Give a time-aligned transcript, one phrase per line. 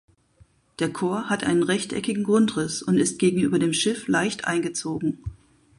[0.79, 5.19] Der Chor hat einen rechteckigen Grundriss und ist gegenüber dem Schiff leicht eingezogen.